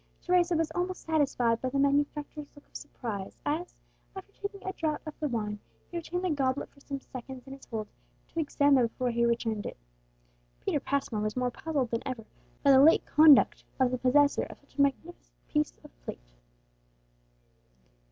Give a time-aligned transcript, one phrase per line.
[0.19, 3.75] Teresa was almost satisfied by the manufacturer's look of surprise, as,
[4.15, 5.59] after taking a draught of the wine,
[5.91, 7.87] he retained the goblet for some seconds in his hold,
[8.29, 9.77] to examine before he returned it.
[10.61, 12.25] Peter Passmore was more puzzled than ever
[12.63, 16.31] by the late conduct of the possessor of such a magnificent piece of plate.